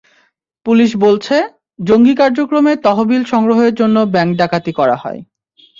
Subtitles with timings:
[0.65, 1.35] Police বলছে,
[1.79, 5.19] জঙ্গি কার্যক্রমের তহবিল সংগ্রহের জন্য ব্যাংক ডাকাতি করা হয়।